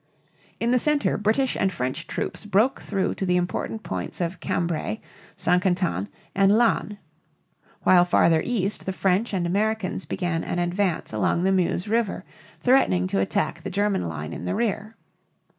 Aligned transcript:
In 0.59 0.71
the 0.71 0.79
center 0.79 1.15
British 1.15 1.55
and 1.55 1.71
French 1.71 2.07
troops 2.07 2.43
broke 2.43 2.81
through 2.81 3.13
to 3.13 3.23
the 3.27 3.37
important 3.37 3.83
points 3.83 4.19
of 4.19 4.39
Cambrai, 4.39 4.99
St. 5.35 5.61
Quentin 5.61 5.75
(săn 5.77 5.77
kahn 5.99 6.05
tăn´) 6.05 6.07
and 6.33 6.51
Laon 6.53 6.57
(lahn), 6.93 6.97
while 7.83 8.03
farther 8.03 8.41
east 8.43 8.87
the 8.87 8.93
French 8.93 9.31
and 9.31 9.45
Americans 9.45 10.05
began 10.05 10.43
an 10.43 10.57
advance 10.57 11.13
along 11.13 11.43
the 11.43 11.51
Meuse 11.51 11.87
River, 11.87 12.25
threatening 12.63 13.05
to 13.05 13.19
attack 13.19 13.61
the 13.61 13.69
German 13.69 14.07
line 14.07 14.33
in 14.33 14.45
the 14.45 14.55
rear. 14.55 14.95